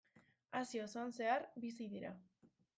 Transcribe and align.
Asia 0.59 0.85
osoan 0.87 1.13
zehar 1.19 1.47
bizi 1.67 1.93
dira. 1.95 2.19